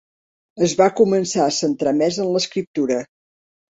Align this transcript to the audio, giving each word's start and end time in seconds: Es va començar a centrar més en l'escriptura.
Es 0.67 0.73
va 0.79 0.87
començar 1.01 1.45
a 1.45 1.53
centrar 1.61 1.97
més 2.01 2.21
en 2.27 2.35
l'escriptura. 2.35 3.03